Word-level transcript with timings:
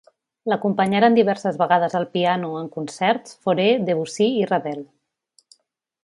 L'acompanyaren 0.51 1.17
diverses 1.17 1.59
vegades 1.63 1.95
al 1.99 2.07
piano, 2.15 2.49
en 2.61 2.71
concerts, 2.79 3.37
Fauré, 3.45 3.67
Debussy 3.91 4.31
i 4.43 4.49
Ravel. 4.53 4.81